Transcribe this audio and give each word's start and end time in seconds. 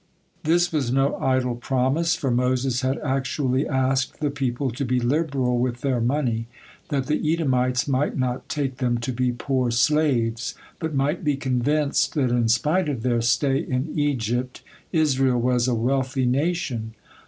This 0.43 0.71
was 0.73 0.91
no 0.91 1.15
idle 1.17 1.55
promise, 1.55 2.15
for 2.15 2.31
Moses 2.31 2.81
had 2.81 2.97
actually 3.03 3.67
asked 3.67 4.19
the 4.19 4.31
people 4.31 4.71
to 4.71 4.83
be 4.83 4.99
liberal 4.99 5.59
with 5.59 5.81
their 5.81 6.01
money, 6.01 6.47
that 6.89 7.05
the 7.05 7.21
Edomites 7.31 7.87
might 7.87 8.17
not 8.17 8.49
take 8.49 8.77
them 8.77 8.97
to 8.97 9.13
be 9.13 9.31
poor 9.31 9.69
slaves, 9.69 10.55
but 10.79 10.95
might 10.95 11.23
be 11.23 11.35
convinced 11.35 12.15
that 12.15 12.31
in 12.31 12.47
spite 12.49 12.89
of 12.89 13.03
their 13.03 13.21
stay 13.21 13.59
in 13.59 13.93
Egypt, 13.95 14.63
Israel 14.91 15.39
was 15.39 15.67
a 15.67 15.75
wealthy 15.75 16.25
nation. 16.25 16.95